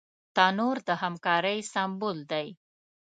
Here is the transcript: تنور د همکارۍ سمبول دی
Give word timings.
تنور 0.35 0.77
د 0.87 0.89
همکارۍ 1.01 1.59
سمبول 1.73 2.17
دی 2.31 2.47